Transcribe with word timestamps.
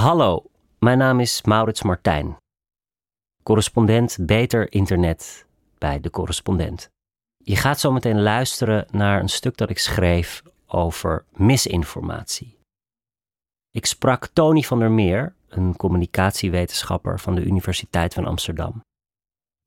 Hallo, 0.00 0.44
mijn 0.78 0.98
naam 0.98 1.20
is 1.20 1.42
Maurits 1.42 1.82
Martijn. 1.82 2.36
Correspondent 3.42 4.18
Beter 4.20 4.72
Internet 4.72 5.46
bij 5.78 6.00
de 6.00 6.10
correspondent. 6.10 6.88
Je 7.36 7.56
gaat 7.56 7.80
zo 7.80 7.92
meteen 7.92 8.22
luisteren 8.22 8.86
naar 8.90 9.20
een 9.20 9.28
stuk 9.28 9.56
dat 9.56 9.70
ik 9.70 9.78
schreef 9.78 10.42
over 10.66 11.24
misinformatie. 11.32 12.58
Ik 13.70 13.86
sprak 13.86 14.26
Tony 14.26 14.62
van 14.62 14.78
der 14.78 14.90
Meer, 14.90 15.34
een 15.48 15.76
communicatiewetenschapper 15.76 17.20
van 17.20 17.34
de 17.34 17.44
Universiteit 17.44 18.14
van 18.14 18.26
Amsterdam. 18.26 18.80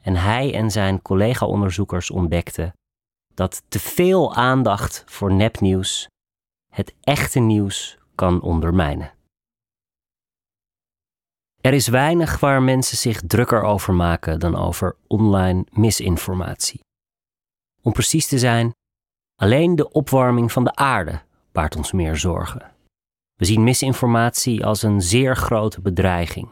En 0.02 0.16
hij 0.16 0.54
en 0.54 0.72
zijn 0.72 1.02
collega-onderzoekers 1.02 2.12
ontdekten 2.12 2.74
dat 3.34 3.64
te 3.68 3.80
veel 3.80 4.36
aandacht 4.36 5.04
voor 5.06 5.34
nepnieuws 5.34 6.08
het 6.72 6.94
echte 7.02 7.40
nieuws 7.40 7.98
kan 8.16 8.42
ondermijnen. 8.42 9.22
Er 11.64 11.74
is 11.74 11.88
weinig 11.88 12.40
waar 12.40 12.64
mensen 12.64 12.98
zich 12.98 13.22
drukker 13.28 13.62
over 13.62 13.94
maken 13.94 14.40
dan 14.40 14.56
over 14.56 14.96
online 15.08 15.66
misinformatie. 15.72 16.80
Om 17.82 17.92
precies 17.92 18.28
te 18.28 18.40
zijn, 18.40 18.72
alleen 19.36 19.76
de 19.76 19.92
opwarming 19.92 20.52
van 20.52 20.64
de 20.64 20.76
aarde 20.76 21.22
baart 21.52 21.76
ons 21.76 21.92
meer 21.92 22.16
zorgen. 22.16 22.72
We 23.34 23.46
zien 23.46 23.64
misinformatie 23.64 24.66
als 24.66 24.84
een 24.84 25.02
zeer 25.02 25.36
grote 25.36 25.82
bedreiging. 25.82 26.52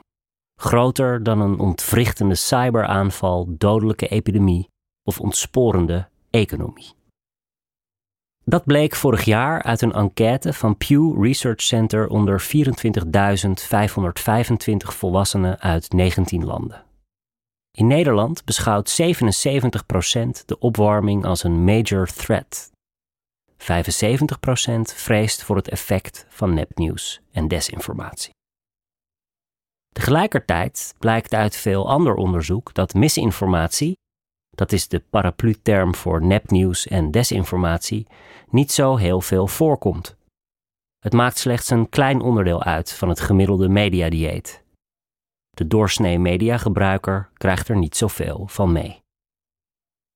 Groter 0.59 1.23
dan 1.23 1.41
een 1.41 1.59
ontwrichtende 1.59 2.35
cyberaanval, 2.35 3.45
dodelijke 3.57 4.07
epidemie 4.07 4.67
of 5.03 5.19
ontsporende 5.19 6.09
economie. 6.29 7.00
Dat 8.45 8.65
bleek 8.65 8.95
vorig 8.95 9.23
jaar 9.23 9.63
uit 9.63 9.81
een 9.81 9.91
enquête 9.91 10.53
van 10.53 10.77
Pew 10.77 11.23
Research 11.23 11.61
Center 11.61 12.07
onder 12.07 12.41
24.525 12.41 12.51
volwassenen 14.77 15.59
uit 15.59 15.91
19 15.91 16.45
landen. 16.45 16.83
In 17.71 17.87
Nederland 17.87 18.45
beschouwt 18.45 19.01
77% 19.01 19.05
de 20.45 20.59
opwarming 20.59 21.25
als 21.25 21.43
een 21.43 21.63
major 21.63 22.07
threat. 22.07 22.71
75% 23.57 23.65
vreest 24.81 25.43
voor 25.43 25.55
het 25.55 25.69
effect 25.69 26.25
van 26.29 26.53
nepnieuws 26.53 27.21
en 27.31 27.47
desinformatie. 27.47 28.33
Tegelijkertijd 29.89 30.93
blijkt 30.99 31.33
uit 31.33 31.55
veel 31.55 31.89
ander 31.89 32.15
onderzoek 32.15 32.73
dat 32.73 32.93
misinformatie 32.93 33.97
dat 34.51 34.71
is 34.71 34.87
de 34.87 34.99
paraplu-term 34.99 35.95
voor 35.95 36.23
nepnieuws 36.23 36.87
en 36.87 37.11
desinformatie, 37.11 38.07
niet 38.49 38.71
zo 38.71 38.95
heel 38.95 39.21
veel 39.21 39.47
voorkomt. 39.47 40.17
Het 40.99 41.13
maakt 41.13 41.37
slechts 41.37 41.69
een 41.69 41.89
klein 41.89 42.21
onderdeel 42.21 42.63
uit 42.63 42.93
van 42.93 43.09
het 43.09 43.19
gemiddelde 43.19 43.69
mediadieet. 43.69 44.63
De 45.49 45.67
doorsnee 45.67 46.19
mediagebruiker 46.19 47.29
krijgt 47.33 47.67
er 47.67 47.77
niet 47.77 47.95
zoveel 47.95 48.47
van 48.47 48.71
mee. 48.71 48.99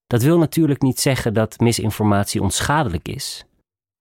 Dat 0.05 0.21
wil 0.21 0.37
natuurlijk 0.37 0.81
niet 0.81 0.99
zeggen 0.99 1.33
dat 1.33 1.59
misinformatie 1.59 2.41
onschadelijk 2.41 3.07
is, 3.07 3.45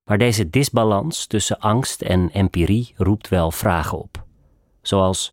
maar 0.09 0.19
deze 0.19 0.51
disbalans 0.51 1.27
tussen 1.27 1.59
angst 1.59 2.03
en 2.03 2.31
empirie 2.31 2.95
roept 2.97 3.29
wel 3.29 3.51
vragen 3.51 3.99
op. 3.99 4.25
Zoals 4.83 5.33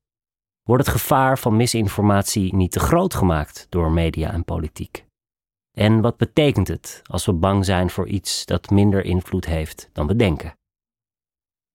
wordt 0.64 0.86
het 0.86 0.96
gevaar 0.96 1.40
van 1.40 1.56
misinformatie 1.56 2.56
niet 2.56 2.72
te 2.72 2.80
groot 2.80 3.14
gemaakt 3.14 3.68
door 3.70 3.92
media 3.92 4.32
en 4.32 4.46
politiek? 4.46 5.06
En 5.78 6.02
wat 6.02 6.18
betekent 6.18 6.68
het 6.68 7.02
als 7.04 7.26
we 7.26 7.34
bang 7.34 7.66
zijn 7.66 7.90
voor 7.90 8.08
iets 8.08 8.46
dat 8.46 8.70
minder 8.70 9.06
invloed 9.06 9.46
heeft 9.46 9.90
dan 9.94 10.08
we 10.08 10.16
denken? 10.16 10.54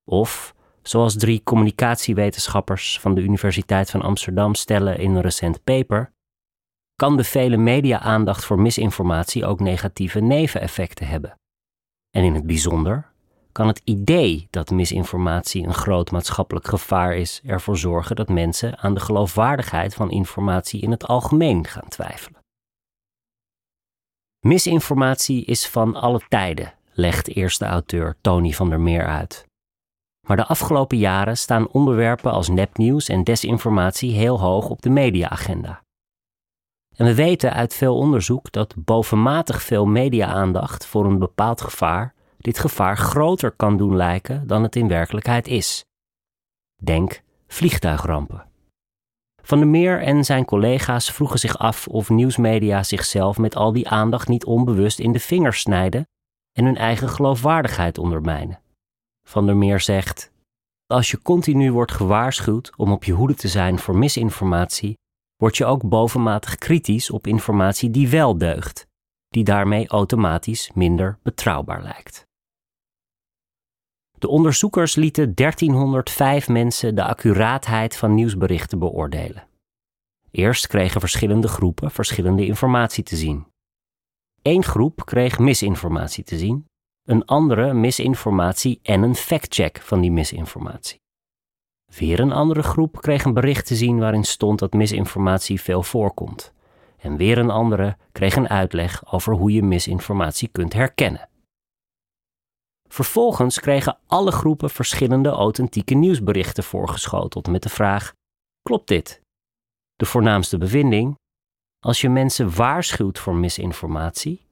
Of, 0.04 0.54
zoals 0.82 1.16
drie 1.16 1.42
communicatiewetenschappers 1.42 3.00
van 3.00 3.14
de 3.14 3.20
Universiteit 3.20 3.90
van 3.90 4.02
Amsterdam 4.02 4.54
stellen 4.54 4.98
in 4.98 5.14
een 5.14 5.20
recent 5.20 5.64
paper, 5.64 6.12
kan 6.94 7.16
de 7.16 7.24
vele 7.24 7.56
media-aandacht 7.56 8.44
voor 8.44 8.60
misinformatie 8.60 9.46
ook 9.46 9.60
negatieve 9.60 10.20
neveneffecten 10.20 11.06
hebben. 11.06 11.38
En 12.10 12.24
in 12.24 12.34
het 12.34 12.46
bijzonder 12.46 13.14
kan 13.56 13.66
het 13.66 13.80
idee 13.84 14.46
dat 14.50 14.70
misinformatie 14.70 15.66
een 15.66 15.74
groot 15.74 16.10
maatschappelijk 16.10 16.68
gevaar 16.68 17.16
is 17.16 17.40
ervoor 17.46 17.76
zorgen 17.76 18.16
dat 18.16 18.28
mensen 18.28 18.78
aan 18.78 18.94
de 18.94 19.00
geloofwaardigheid 19.00 19.94
van 19.94 20.10
informatie 20.10 20.80
in 20.80 20.90
het 20.90 21.06
algemeen 21.06 21.66
gaan 21.66 21.88
twijfelen. 21.88 22.40
Misinformatie 24.46 25.44
is 25.44 25.68
van 25.68 25.94
alle 25.94 26.20
tijden, 26.28 26.74
legt 26.92 27.28
eerste 27.28 27.64
auteur 27.64 28.16
Tony 28.20 28.52
van 28.52 28.68
der 28.68 28.80
Meer 28.80 29.06
uit. 29.06 29.46
Maar 30.26 30.36
de 30.36 30.46
afgelopen 30.46 30.98
jaren 30.98 31.38
staan 31.38 31.68
onderwerpen 31.68 32.32
als 32.32 32.48
nepnieuws 32.48 33.08
en 33.08 33.24
desinformatie 33.24 34.12
heel 34.12 34.40
hoog 34.40 34.68
op 34.68 34.82
de 34.82 34.90
mediaagenda. 34.90 35.82
En 36.96 37.06
we 37.06 37.14
weten 37.14 37.52
uit 37.52 37.74
veel 37.74 37.96
onderzoek 37.96 38.52
dat 38.52 38.74
bovenmatig 38.76 39.62
veel 39.62 39.86
media-aandacht 39.86 40.86
voor 40.86 41.04
een 41.04 41.18
bepaald 41.18 41.60
gevaar 41.60 42.14
dit 42.38 42.58
gevaar 42.58 42.96
groter 42.96 43.50
kan 43.50 43.76
doen 43.76 43.96
lijken 43.96 44.46
dan 44.46 44.62
het 44.62 44.76
in 44.76 44.88
werkelijkheid 44.88 45.48
is. 45.48 45.84
Denk 46.82 47.22
vliegtuigrampen. 47.46 48.46
Van 49.42 49.58
der 49.58 49.68
Meer 49.68 50.02
en 50.02 50.24
zijn 50.24 50.44
collega's 50.44 51.10
vroegen 51.12 51.38
zich 51.38 51.58
af 51.58 51.88
of 51.88 52.08
nieuwsmedia 52.08 52.82
zichzelf 52.82 53.38
met 53.38 53.56
al 53.56 53.72
die 53.72 53.88
aandacht 53.88 54.28
niet 54.28 54.44
onbewust 54.44 54.98
in 54.98 55.12
de 55.12 55.20
vingers 55.20 55.60
snijden 55.60 56.08
en 56.52 56.64
hun 56.64 56.76
eigen 56.76 57.08
geloofwaardigheid 57.08 57.98
ondermijnen. 57.98 58.60
Van 59.28 59.46
der 59.46 59.56
Meer 59.56 59.80
zegt: 59.80 60.32
Als 60.86 61.10
je 61.10 61.22
continu 61.22 61.72
wordt 61.72 61.92
gewaarschuwd 61.92 62.72
om 62.76 62.92
op 62.92 63.04
je 63.04 63.12
hoede 63.12 63.34
te 63.34 63.48
zijn 63.48 63.78
voor 63.78 63.96
misinformatie, 63.96 64.98
word 65.36 65.56
je 65.56 65.64
ook 65.64 65.88
bovenmatig 65.88 66.54
kritisch 66.54 67.10
op 67.10 67.26
informatie 67.26 67.90
die 67.90 68.08
wel 68.08 68.38
deugt, 68.38 68.86
die 69.28 69.44
daarmee 69.44 69.88
automatisch 69.88 70.70
minder 70.74 71.18
betrouwbaar 71.22 71.82
lijkt. 71.82 72.25
De 74.26 74.32
onderzoekers 74.32 74.94
lieten 74.94 75.34
1305 75.34 76.48
mensen 76.48 76.94
de 76.94 77.04
accuraatheid 77.04 77.96
van 77.96 78.14
nieuwsberichten 78.14 78.78
beoordelen. 78.78 79.46
Eerst 80.30 80.66
kregen 80.66 81.00
verschillende 81.00 81.48
groepen 81.48 81.90
verschillende 81.90 82.46
informatie 82.46 83.04
te 83.04 83.16
zien. 83.16 83.46
Eén 84.42 84.64
groep 84.64 85.04
kreeg 85.04 85.38
misinformatie 85.38 86.24
te 86.24 86.38
zien, 86.38 86.68
een 87.04 87.24
andere 87.24 87.74
misinformatie 87.74 88.78
en 88.82 89.02
een 89.02 89.14
factcheck 89.14 89.80
van 89.82 90.00
die 90.00 90.12
misinformatie. 90.12 91.00
Weer 91.96 92.20
een 92.20 92.32
andere 92.32 92.62
groep 92.62 93.00
kreeg 93.00 93.24
een 93.24 93.34
bericht 93.34 93.66
te 93.66 93.76
zien 93.76 93.98
waarin 93.98 94.24
stond 94.24 94.58
dat 94.58 94.72
misinformatie 94.72 95.60
veel 95.60 95.82
voorkomt. 95.82 96.52
En 96.98 97.16
weer 97.16 97.38
een 97.38 97.50
andere 97.50 97.96
kreeg 98.12 98.36
een 98.36 98.48
uitleg 98.48 99.12
over 99.12 99.34
hoe 99.34 99.52
je 99.52 99.62
misinformatie 99.62 100.48
kunt 100.48 100.72
herkennen. 100.72 101.28
Vervolgens 102.88 103.60
kregen 103.60 103.98
alle 104.06 104.30
groepen 104.30 104.70
verschillende 104.70 105.28
authentieke 105.28 105.94
nieuwsberichten 105.94 106.64
voorgeschoteld 106.64 107.46
met 107.48 107.62
de 107.62 107.68
vraag: 107.68 108.12
Klopt 108.62 108.88
dit? 108.88 109.20
De 109.94 110.06
voornaamste 110.06 110.58
bevinding: 110.58 111.16
als 111.84 112.00
je 112.00 112.08
mensen 112.08 112.54
waarschuwt 112.56 113.18
voor 113.18 113.34
misinformatie, 113.34 114.46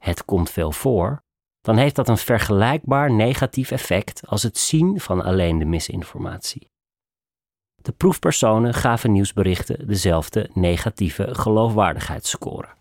het 0.00 0.24
komt 0.24 0.50
veel 0.50 0.72
voor, 0.72 1.18
dan 1.60 1.76
heeft 1.76 1.94
dat 1.94 2.08
een 2.08 2.18
vergelijkbaar 2.18 3.12
negatief 3.12 3.70
effect 3.70 4.26
als 4.26 4.42
het 4.42 4.58
zien 4.58 5.00
van 5.00 5.22
alleen 5.22 5.58
de 5.58 5.64
misinformatie. 5.64 6.66
De 7.82 7.92
proefpersonen 7.92 8.74
gaven 8.74 9.12
nieuwsberichten 9.12 9.86
dezelfde 9.86 10.50
negatieve 10.52 11.34
geloofwaardigheidsscore. 11.34 12.75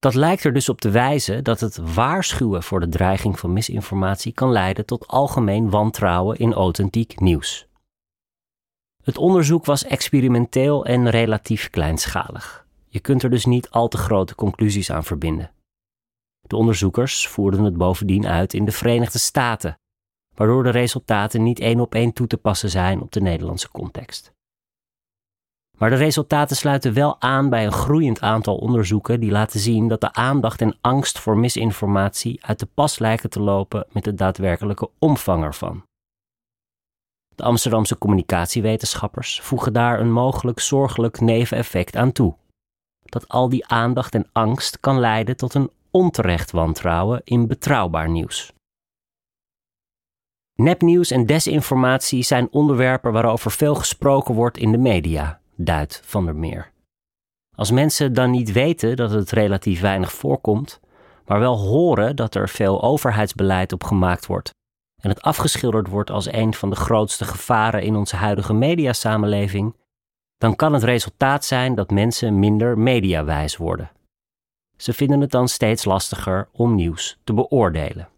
Dat 0.00 0.14
lijkt 0.14 0.44
er 0.44 0.52
dus 0.52 0.68
op 0.68 0.80
te 0.80 0.90
wijzen 0.90 1.44
dat 1.44 1.60
het 1.60 1.94
waarschuwen 1.94 2.62
voor 2.62 2.80
de 2.80 2.88
dreiging 2.88 3.38
van 3.38 3.52
misinformatie 3.52 4.32
kan 4.32 4.50
leiden 4.50 4.86
tot 4.86 5.06
algemeen 5.06 5.70
wantrouwen 5.70 6.38
in 6.38 6.52
authentiek 6.52 7.20
nieuws. 7.20 7.68
Het 9.02 9.18
onderzoek 9.18 9.64
was 9.64 9.84
experimenteel 9.84 10.84
en 10.84 11.10
relatief 11.10 11.70
kleinschalig. 11.70 12.66
Je 12.88 13.00
kunt 13.00 13.22
er 13.22 13.30
dus 13.30 13.44
niet 13.44 13.70
al 13.70 13.88
te 13.88 13.96
grote 13.96 14.34
conclusies 14.34 14.90
aan 14.90 15.04
verbinden. 15.04 15.50
De 16.40 16.56
onderzoekers 16.56 17.28
voerden 17.28 17.64
het 17.64 17.76
bovendien 17.76 18.26
uit 18.26 18.54
in 18.54 18.64
de 18.64 18.72
Verenigde 18.72 19.18
Staten, 19.18 19.78
waardoor 20.34 20.62
de 20.62 20.70
resultaten 20.70 21.42
niet 21.42 21.60
één 21.60 21.80
op 21.80 21.94
één 21.94 22.12
toe 22.12 22.26
te 22.26 22.36
passen 22.36 22.70
zijn 22.70 23.00
op 23.00 23.12
de 23.12 23.20
Nederlandse 23.20 23.70
context. 23.70 24.32
Maar 25.80 25.90
de 25.90 25.96
resultaten 25.96 26.56
sluiten 26.56 26.94
wel 26.94 27.20
aan 27.20 27.48
bij 27.48 27.66
een 27.66 27.72
groeiend 27.72 28.20
aantal 28.20 28.56
onderzoeken 28.56 29.20
die 29.20 29.30
laten 29.30 29.60
zien 29.60 29.88
dat 29.88 30.00
de 30.00 30.12
aandacht 30.12 30.60
en 30.60 30.76
angst 30.80 31.18
voor 31.18 31.38
misinformatie 31.38 32.44
uit 32.44 32.58
de 32.58 32.66
pas 32.74 32.98
lijken 32.98 33.30
te 33.30 33.40
lopen 33.40 33.86
met 33.92 34.04
de 34.04 34.14
daadwerkelijke 34.14 34.90
omvang 34.98 35.44
ervan. 35.44 35.84
De 37.34 37.42
Amsterdamse 37.42 37.98
communicatiewetenschappers 37.98 39.40
voegen 39.40 39.72
daar 39.72 40.00
een 40.00 40.12
mogelijk 40.12 40.60
zorgelijk 40.60 41.20
neveneffect 41.20 41.96
aan 41.96 42.12
toe. 42.12 42.34
Dat 43.04 43.28
al 43.28 43.48
die 43.48 43.66
aandacht 43.66 44.14
en 44.14 44.28
angst 44.32 44.80
kan 44.80 44.98
leiden 44.98 45.36
tot 45.36 45.54
een 45.54 45.70
onterecht 45.90 46.50
wantrouwen 46.50 47.20
in 47.24 47.46
betrouwbaar 47.46 48.08
nieuws. 48.08 48.52
Nepnieuws 50.54 51.10
en 51.10 51.26
desinformatie 51.26 52.22
zijn 52.22 52.48
onderwerpen 52.50 53.12
waarover 53.12 53.50
veel 53.50 53.74
gesproken 53.74 54.34
wordt 54.34 54.58
in 54.58 54.72
de 54.72 54.78
media, 54.78 55.40
duidt 55.64 56.02
Van 56.04 56.24
der 56.24 56.36
Meer. 56.36 56.72
Als 57.56 57.70
mensen 57.70 58.12
dan 58.12 58.30
niet 58.30 58.52
weten 58.52 58.96
dat 58.96 59.10
het 59.10 59.30
relatief 59.30 59.80
weinig 59.80 60.12
voorkomt, 60.12 60.80
maar 61.26 61.38
wel 61.38 61.58
horen 61.58 62.16
dat 62.16 62.34
er 62.34 62.48
veel 62.48 62.82
overheidsbeleid 62.82 63.72
op 63.72 63.84
gemaakt 63.84 64.26
wordt 64.26 64.50
en 65.02 65.08
het 65.08 65.22
afgeschilderd 65.22 65.88
wordt 65.88 66.10
als 66.10 66.32
een 66.32 66.54
van 66.54 66.70
de 66.70 66.76
grootste 66.76 67.24
gevaren 67.24 67.82
in 67.82 67.96
onze 67.96 68.16
huidige 68.16 68.52
mediasamenleving, 68.52 69.76
dan 70.38 70.56
kan 70.56 70.72
het 70.72 70.82
resultaat 70.82 71.44
zijn 71.44 71.74
dat 71.74 71.90
mensen 71.90 72.38
minder 72.38 72.78
mediawijs 72.78 73.56
worden. 73.56 73.90
Ze 74.76 74.92
vinden 74.92 75.20
het 75.20 75.30
dan 75.30 75.48
steeds 75.48 75.84
lastiger 75.84 76.48
om 76.52 76.74
nieuws 76.74 77.18
te 77.24 77.34
beoordelen. 77.34 78.08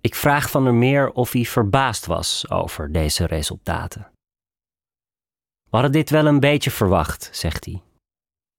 Ik 0.00 0.14
vraag 0.14 0.50
van 0.50 0.64
der 0.64 0.74
Meer 0.74 1.12
of 1.12 1.32
hij 1.32 1.44
verbaasd 1.44 2.06
was 2.06 2.50
over 2.50 2.92
deze 2.92 3.26
resultaten. 3.26 4.11
We 5.72 5.78
hadden 5.78 5.96
dit 5.96 6.10
wel 6.10 6.26
een 6.26 6.40
beetje 6.40 6.70
verwacht, 6.70 7.28
zegt 7.32 7.64
hij. 7.64 7.82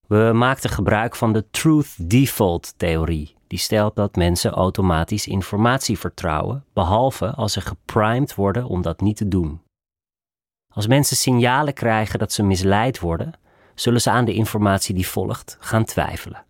We 0.08 0.32
maakten 0.34 0.70
gebruik 0.70 1.16
van 1.16 1.34
de 1.34 1.50
Truth 1.50 2.10
Default 2.10 2.74
theorie. 2.78 3.36
Die 3.48 3.60
stelt 3.60 3.96
dat 3.96 4.16
mensen 4.16 4.52
automatisch 4.52 5.28
informatie 5.28 6.00
vertrouwen, 6.00 6.66
behalve 6.74 7.32
als 7.32 7.54
ze 7.54 7.62
geprimed 7.62 8.36
worden 8.36 8.66
om 8.66 8.82
dat 8.82 9.02
niet 9.02 9.18
te 9.18 9.28
doen. 9.28 9.62
Als 10.74 10.88
mensen 10.88 11.18
signalen 11.18 11.74
krijgen 11.74 12.20
dat 12.20 12.32
ze 12.32 12.44
misleid 12.44 13.00
worden, 13.00 13.34
zullen 13.76 14.02
ze 14.02 14.10
aan 14.10 14.26
de 14.26 14.34
informatie 14.34 14.96
die 14.96 15.08
volgt 15.08 15.58
gaan 15.60 15.86
twijfelen. 15.86 16.46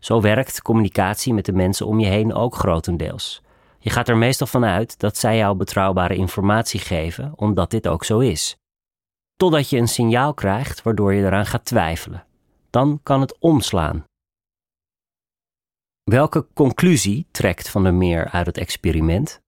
Zo 0.00 0.20
werkt 0.20 0.62
communicatie 0.62 1.34
met 1.34 1.44
de 1.44 1.52
mensen 1.52 1.86
om 1.86 2.00
je 2.00 2.06
heen 2.06 2.34
ook 2.34 2.54
grotendeels. 2.54 3.42
Je 3.78 3.90
gaat 3.90 4.08
er 4.08 4.16
meestal 4.16 4.46
van 4.46 4.64
uit 4.64 4.98
dat 4.98 5.16
zij 5.16 5.36
jou 5.36 5.56
betrouwbare 5.56 6.16
informatie 6.16 6.80
geven, 6.80 7.32
omdat 7.36 7.70
dit 7.70 7.88
ook 7.88 8.04
zo 8.04 8.18
is. 8.18 8.56
Totdat 9.36 9.70
je 9.70 9.78
een 9.78 9.88
signaal 9.88 10.34
krijgt 10.34 10.82
waardoor 10.82 11.14
je 11.14 11.24
eraan 11.24 11.46
gaat 11.46 11.64
twijfelen. 11.64 12.26
Dan 12.70 13.00
kan 13.02 13.20
het 13.20 13.38
omslaan. 13.38 14.04
Welke 16.02 16.46
conclusie 16.54 17.26
trekt 17.30 17.68
Van 17.68 17.82
der 17.82 17.94
Meer 17.94 18.30
uit 18.30 18.46
het 18.46 18.58
experiment? 18.58 19.40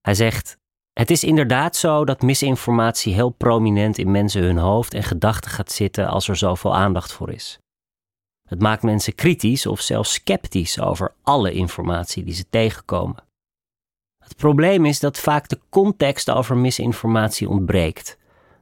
Hij 0.00 0.14
zegt: 0.14 0.56
Het 0.92 1.10
is 1.10 1.24
inderdaad 1.24 1.76
zo 1.76 2.04
dat 2.04 2.22
misinformatie 2.22 3.14
heel 3.14 3.30
prominent 3.30 3.98
in 3.98 4.10
mensen 4.10 4.42
hun 4.42 4.58
hoofd 4.58 4.94
en 4.94 5.02
gedachten 5.02 5.50
gaat 5.50 5.72
zitten 5.72 6.08
als 6.08 6.28
er 6.28 6.36
zoveel 6.36 6.76
aandacht 6.76 7.12
voor 7.12 7.30
is. 7.30 7.58
Het 8.48 8.60
maakt 8.60 8.82
mensen 8.82 9.14
kritisch 9.14 9.66
of 9.66 9.80
zelfs 9.80 10.12
sceptisch 10.12 10.80
over 10.80 11.14
alle 11.22 11.52
informatie 11.52 12.24
die 12.24 12.34
ze 12.34 12.48
tegenkomen. 12.50 13.24
Het 14.24 14.36
probleem 14.36 14.84
is 14.84 15.00
dat 15.00 15.18
vaak 15.18 15.48
de 15.48 15.60
context 15.68 16.30
over 16.30 16.56
misinformatie 16.56 17.48
ontbreekt, 17.48 18.17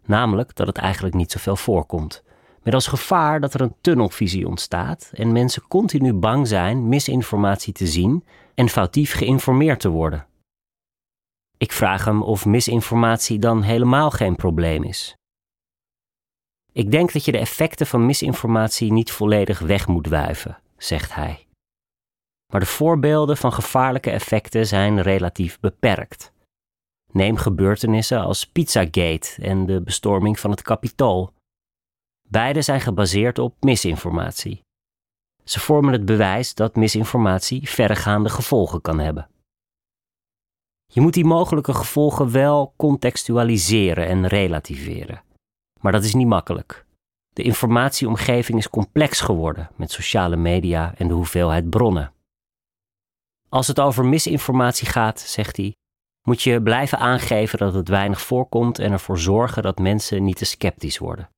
namelijk 0.08 0.54
dat 0.54 0.66
het 0.66 0.76
eigenlijk 0.78 1.14
niet 1.14 1.32
zoveel 1.32 1.56
voorkomt. 1.56 2.24
Met 2.62 2.74
als 2.74 2.86
gevaar 2.86 3.40
dat 3.40 3.54
er 3.54 3.60
een 3.60 3.74
tunnelvisie 3.80 4.48
ontstaat 4.48 5.10
en 5.14 5.32
mensen 5.32 5.66
continu 5.68 6.12
bang 6.12 6.48
zijn 6.48 6.88
misinformatie 6.88 7.72
te 7.72 7.86
zien 7.86 8.24
en 8.54 8.68
foutief 8.68 9.12
geïnformeerd 9.12 9.80
te 9.80 9.88
worden. 9.88 10.26
Ik 11.58 11.72
vraag 11.72 12.04
hem 12.04 12.22
of 12.22 12.46
misinformatie 12.46 13.38
dan 13.38 13.62
helemaal 13.62 14.10
geen 14.10 14.36
probleem 14.36 14.82
is. 14.84 15.16
Ik 16.72 16.90
denk 16.90 17.12
dat 17.12 17.24
je 17.24 17.32
de 17.32 17.38
effecten 17.38 17.86
van 17.86 18.06
misinformatie 18.06 18.92
niet 18.92 19.10
volledig 19.10 19.58
weg 19.58 19.86
moet 19.86 20.06
wuiven, 20.06 20.58
zegt 20.76 21.14
hij. 21.14 21.46
Maar 22.52 22.60
de 22.60 22.66
voorbeelden 22.66 23.36
van 23.36 23.52
gevaarlijke 23.52 24.10
effecten 24.10 24.66
zijn 24.66 25.02
relatief 25.02 25.60
beperkt. 25.60 26.32
Neem 27.16 27.36
gebeurtenissen 27.36 28.20
als 28.20 28.46
Pizzagate 28.46 29.36
en 29.38 29.66
de 29.66 29.80
bestorming 29.80 30.40
van 30.40 30.50
het 30.50 30.62
Capitool. 30.62 31.32
Beide 32.28 32.62
zijn 32.62 32.80
gebaseerd 32.80 33.38
op 33.38 33.54
misinformatie. 33.60 34.60
Ze 35.44 35.60
vormen 35.60 35.92
het 35.92 36.04
bewijs 36.04 36.54
dat 36.54 36.76
misinformatie 36.76 37.68
verregaande 37.68 38.28
gevolgen 38.28 38.80
kan 38.80 38.98
hebben. 38.98 39.28
Je 40.86 41.00
moet 41.00 41.14
die 41.14 41.24
mogelijke 41.24 41.74
gevolgen 41.74 42.32
wel 42.32 42.74
contextualiseren 42.76 44.06
en 44.06 44.26
relativeren. 44.26 45.22
Maar 45.80 45.92
dat 45.92 46.04
is 46.04 46.14
niet 46.14 46.26
makkelijk. 46.26 46.86
De 47.28 47.42
informatieomgeving 47.42 48.58
is 48.58 48.70
complex 48.70 49.20
geworden 49.20 49.70
met 49.76 49.90
sociale 49.90 50.36
media 50.36 50.94
en 50.96 51.08
de 51.08 51.14
hoeveelheid 51.14 51.70
bronnen. 51.70 52.12
Als 53.48 53.66
het 53.66 53.80
over 53.80 54.04
misinformatie 54.04 54.88
gaat, 54.88 55.20
zegt 55.20 55.56
hij, 55.56 55.74
moet 56.26 56.42
je 56.42 56.62
blijven 56.62 56.98
aangeven 56.98 57.58
dat 57.58 57.74
het 57.74 57.88
weinig 57.88 58.20
voorkomt 58.20 58.78
en 58.78 58.92
ervoor 58.92 59.18
zorgen 59.18 59.62
dat 59.62 59.78
mensen 59.78 60.24
niet 60.24 60.36
te 60.36 60.44
sceptisch 60.44 60.98
worden. 60.98 61.28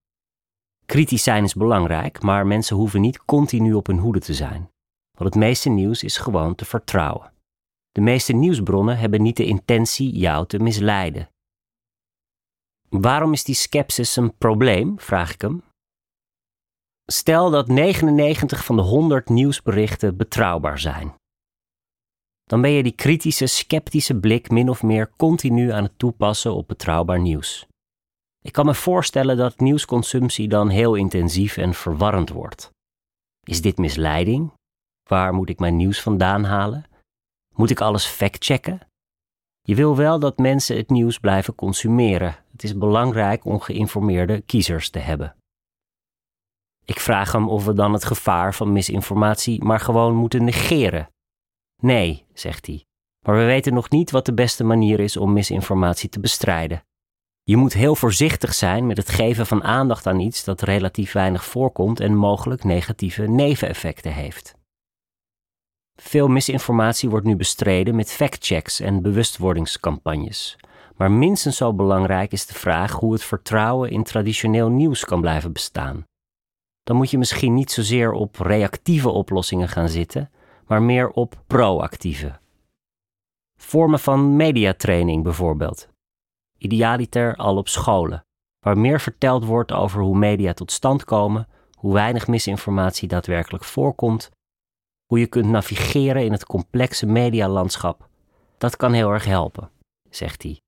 Kritisch 0.86 1.22
zijn 1.22 1.44
is 1.44 1.54
belangrijk, 1.54 2.22
maar 2.22 2.46
mensen 2.46 2.76
hoeven 2.76 3.00
niet 3.00 3.24
continu 3.24 3.72
op 3.72 3.86
hun 3.86 3.98
hoede 3.98 4.20
te 4.20 4.34
zijn. 4.34 4.70
Want 5.18 5.34
het 5.34 5.42
meeste 5.42 5.68
nieuws 5.68 6.02
is 6.02 6.16
gewoon 6.16 6.54
te 6.54 6.64
vertrouwen. 6.64 7.32
De 7.92 8.00
meeste 8.00 8.32
nieuwsbronnen 8.32 8.98
hebben 8.98 9.22
niet 9.22 9.36
de 9.36 9.44
intentie 9.44 10.18
jou 10.18 10.46
te 10.46 10.58
misleiden. 10.58 11.28
Waarom 12.88 13.32
is 13.32 13.44
die 13.44 13.54
sceptisch 13.54 14.16
een 14.16 14.36
probleem? 14.36 15.00
vraag 15.00 15.32
ik 15.32 15.40
hem. 15.40 15.62
Stel 17.06 17.50
dat 17.50 17.68
99 17.68 18.64
van 18.64 18.76
de 18.76 18.82
100 18.82 19.28
nieuwsberichten 19.28 20.16
betrouwbaar 20.16 20.78
zijn. 20.78 21.14
Dan 22.48 22.60
ben 22.60 22.70
je 22.70 22.82
die 22.82 22.92
kritische, 22.92 23.46
sceptische 23.46 24.14
blik 24.14 24.50
min 24.50 24.68
of 24.68 24.82
meer 24.82 25.10
continu 25.16 25.72
aan 25.72 25.82
het 25.82 25.98
toepassen 25.98 26.54
op 26.54 26.68
betrouwbaar 26.68 27.20
nieuws. 27.20 27.66
Ik 28.44 28.52
kan 28.52 28.66
me 28.66 28.74
voorstellen 28.74 29.36
dat 29.36 29.60
nieuwsconsumptie 29.60 30.48
dan 30.48 30.68
heel 30.68 30.94
intensief 30.94 31.56
en 31.56 31.74
verwarrend 31.74 32.30
wordt. 32.30 32.70
Is 33.46 33.62
dit 33.62 33.78
misleiding? 33.78 34.52
Waar 35.08 35.34
moet 35.34 35.48
ik 35.48 35.58
mijn 35.58 35.76
nieuws 35.76 36.00
vandaan 36.00 36.44
halen? 36.44 36.84
Moet 37.54 37.70
ik 37.70 37.80
alles 37.80 38.04
factchecken? 38.04 38.80
Je 39.60 39.74
wil 39.74 39.96
wel 39.96 40.18
dat 40.18 40.38
mensen 40.38 40.76
het 40.76 40.90
nieuws 40.90 41.18
blijven 41.18 41.54
consumeren. 41.54 42.36
Het 42.52 42.62
is 42.62 42.78
belangrijk 42.78 43.44
om 43.44 43.60
geïnformeerde 43.60 44.40
kiezers 44.40 44.90
te 44.90 44.98
hebben. 44.98 45.36
Ik 46.84 47.00
vraag 47.00 47.32
hem 47.32 47.48
of 47.48 47.64
we 47.64 47.72
dan 47.72 47.92
het 47.92 48.04
gevaar 48.04 48.54
van 48.54 48.72
misinformatie 48.72 49.64
maar 49.64 49.80
gewoon 49.80 50.14
moeten 50.14 50.44
negeren. 50.44 51.08
Nee, 51.82 52.24
zegt 52.32 52.66
hij, 52.66 52.84
maar 53.26 53.36
we 53.36 53.44
weten 53.44 53.74
nog 53.74 53.90
niet 53.90 54.10
wat 54.10 54.26
de 54.26 54.34
beste 54.34 54.64
manier 54.64 55.00
is 55.00 55.16
om 55.16 55.32
misinformatie 55.32 56.08
te 56.08 56.20
bestrijden. 56.20 56.82
Je 57.42 57.56
moet 57.56 57.72
heel 57.72 57.94
voorzichtig 57.94 58.54
zijn 58.54 58.86
met 58.86 58.96
het 58.96 59.08
geven 59.08 59.46
van 59.46 59.64
aandacht 59.64 60.06
aan 60.06 60.20
iets 60.20 60.44
dat 60.44 60.62
relatief 60.62 61.12
weinig 61.12 61.44
voorkomt 61.44 62.00
en 62.00 62.14
mogelijk 62.14 62.64
negatieve 62.64 63.22
neveneffecten 63.22 64.12
heeft. 64.12 64.54
Veel 66.00 66.28
misinformatie 66.28 67.08
wordt 67.08 67.26
nu 67.26 67.36
bestreden 67.36 67.94
met 67.96 68.12
factchecks 68.12 68.80
en 68.80 69.02
bewustwordingscampagnes. 69.02 70.56
Maar 70.96 71.10
minstens 71.10 71.56
zo 71.56 71.74
belangrijk 71.74 72.32
is 72.32 72.46
de 72.46 72.54
vraag 72.54 72.92
hoe 72.92 73.12
het 73.12 73.24
vertrouwen 73.24 73.90
in 73.90 74.02
traditioneel 74.02 74.68
nieuws 74.68 75.04
kan 75.04 75.20
blijven 75.20 75.52
bestaan. 75.52 76.06
Dan 76.82 76.96
moet 76.96 77.10
je 77.10 77.18
misschien 77.18 77.54
niet 77.54 77.70
zozeer 77.70 78.12
op 78.12 78.36
reactieve 78.36 79.08
oplossingen 79.08 79.68
gaan 79.68 79.88
zitten, 79.88 80.30
maar 80.68 80.82
meer 80.82 81.10
op 81.10 81.42
proactieve. 81.46 82.38
Vormen 83.56 84.00
van 84.00 84.36
mediatraining 84.36 85.22
bijvoorbeeld. 85.22 85.88
Idealiter 86.58 87.36
al 87.36 87.56
op 87.56 87.68
scholen, 87.68 88.24
waar 88.60 88.78
meer 88.78 89.00
verteld 89.00 89.44
wordt 89.44 89.72
over 89.72 90.00
hoe 90.00 90.18
media 90.18 90.52
tot 90.52 90.72
stand 90.72 91.04
komen, 91.04 91.48
hoe 91.74 91.92
weinig 91.92 92.26
misinformatie 92.26 93.08
daadwerkelijk 93.08 93.64
voorkomt 93.64 94.30
hoe 95.08 95.18
je 95.18 95.26
kunt 95.26 95.46
navigeren 95.46 96.24
in 96.24 96.32
het 96.32 96.44
complexe 96.44 97.06
medialandschap. 97.06 98.08
Dat 98.58 98.76
kan 98.76 98.92
heel 98.92 99.10
erg 99.10 99.24
helpen, 99.24 99.70
zegt 100.10 100.42
hij. 100.42 100.60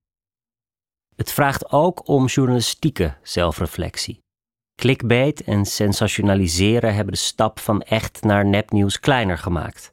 Het 1.17 1.33
vraagt 1.33 1.73
ook 1.73 2.09
om 2.09 2.27
journalistieke 2.27 3.17
zelfreflectie. 3.23 4.21
Clickbait 4.81 5.45
en 5.45 5.65
sensationaliseren 5.65 6.95
hebben 6.95 7.15
de 7.15 7.21
stap 7.21 7.59
van 7.59 7.83
echt 7.83 8.23
naar 8.23 8.47
nepnieuws 8.47 9.01
kleiner 9.01 9.39
gemaakt. 9.39 9.93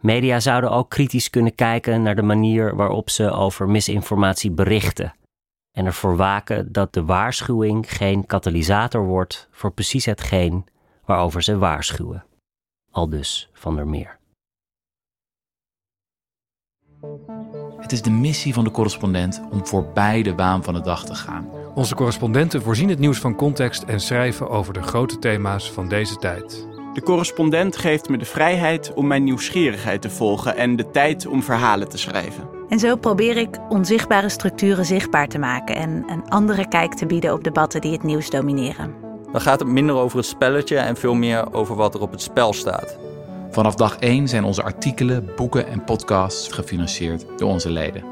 Media 0.00 0.40
zouden 0.40 0.70
ook 0.70 0.90
kritisch 0.90 1.30
kunnen 1.30 1.54
kijken 1.54 2.02
naar 2.02 2.14
de 2.14 2.22
manier 2.22 2.76
waarop 2.76 3.10
ze 3.10 3.30
over 3.30 3.68
misinformatie 3.68 4.50
berichten 4.50 5.14
en 5.70 5.86
ervoor 5.86 6.16
waken 6.16 6.72
dat 6.72 6.92
de 6.92 7.04
waarschuwing 7.04 7.96
geen 7.96 8.26
katalysator 8.26 9.06
wordt 9.06 9.48
voor 9.50 9.72
precies 9.72 10.04
hetgeen 10.04 10.64
waarover 11.04 11.42
ze 11.42 11.58
waarschuwen 11.58 12.24
aldus 12.90 13.50
van 13.52 13.74
der 13.76 13.88
Meer. 13.88 14.18
Het 17.76 17.92
is 17.92 18.02
de 18.02 18.10
missie 18.10 18.54
van 18.54 18.64
de 18.64 18.70
correspondent 18.70 19.42
om 19.50 19.66
voorbij 19.66 20.22
de 20.22 20.34
waan 20.34 20.64
van 20.64 20.74
de 20.74 20.80
dag 20.80 21.04
te 21.04 21.14
gaan. 21.14 21.61
Onze 21.74 21.94
correspondenten 21.94 22.62
voorzien 22.62 22.88
het 22.88 22.98
nieuws 22.98 23.18
van 23.18 23.36
context 23.36 23.82
en 23.82 24.00
schrijven 24.00 24.48
over 24.48 24.72
de 24.72 24.82
grote 24.82 25.18
thema's 25.18 25.70
van 25.70 25.88
deze 25.88 26.16
tijd. 26.16 26.66
De 26.94 27.02
correspondent 27.02 27.76
geeft 27.76 28.08
me 28.08 28.18
de 28.18 28.24
vrijheid 28.24 28.94
om 28.94 29.06
mijn 29.06 29.24
nieuwsgierigheid 29.24 30.02
te 30.02 30.10
volgen 30.10 30.56
en 30.56 30.76
de 30.76 30.90
tijd 30.90 31.26
om 31.26 31.42
verhalen 31.42 31.88
te 31.88 31.98
schrijven. 31.98 32.48
En 32.68 32.78
zo 32.78 32.96
probeer 32.96 33.36
ik 33.36 33.58
onzichtbare 33.68 34.28
structuren 34.28 34.84
zichtbaar 34.84 35.28
te 35.28 35.38
maken 35.38 35.76
en 35.76 36.04
een 36.06 36.28
andere 36.28 36.68
kijk 36.68 36.94
te 36.94 37.06
bieden 37.06 37.32
op 37.32 37.44
debatten 37.44 37.80
die 37.80 37.92
het 37.92 38.02
nieuws 38.02 38.30
domineren. 38.30 38.94
Dan 39.32 39.40
gaat 39.40 39.60
het 39.60 39.68
minder 39.68 39.96
over 39.96 40.16
het 40.16 40.26
spelletje 40.26 40.76
en 40.76 40.96
veel 40.96 41.14
meer 41.14 41.52
over 41.52 41.76
wat 41.76 41.94
er 41.94 42.00
op 42.00 42.10
het 42.10 42.22
spel 42.22 42.52
staat. 42.52 42.98
Vanaf 43.50 43.74
dag 43.74 43.98
1 43.98 44.28
zijn 44.28 44.44
onze 44.44 44.62
artikelen, 44.62 45.30
boeken 45.36 45.66
en 45.66 45.84
podcasts 45.84 46.48
gefinancierd 46.48 47.24
door 47.36 47.50
onze 47.50 47.70
leden. 47.70 48.11